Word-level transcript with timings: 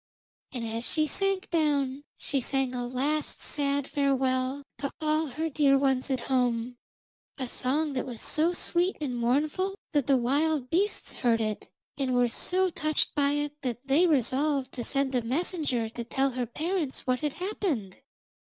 And 0.51 0.65
as 0.65 0.91
she 0.91 1.05
sank 1.05 1.51
down 1.51 2.03
she 2.17 2.41
sang 2.41 2.73
a 2.73 2.87
last 2.87 3.39
sad 3.43 3.87
farewell 3.87 4.63
to 4.79 4.89
all 4.99 5.27
her 5.27 5.47
dear 5.47 5.77
ones 5.77 6.09
at 6.09 6.21
home 6.21 6.77
a 7.37 7.47
song 7.47 7.93
that 7.93 8.07
was 8.07 8.19
so 8.23 8.51
sweet 8.51 8.97
and 8.99 9.15
mournful 9.15 9.75
that 9.93 10.07
the 10.07 10.17
wild 10.17 10.71
beasts 10.71 11.17
heard 11.17 11.39
it, 11.39 11.69
and 11.99 12.15
were 12.15 12.27
so 12.29 12.71
touched 12.71 13.13
by 13.13 13.33
it 13.33 13.53
that 13.61 13.85
they 13.85 14.07
resolved 14.07 14.71
to 14.71 14.83
send 14.83 15.13
a 15.13 15.21
messenger 15.21 15.87
to 15.89 16.03
tell 16.03 16.31
her 16.31 16.47
parents 16.47 17.05
what 17.05 17.19
had 17.19 17.33
happened. 17.33 18.01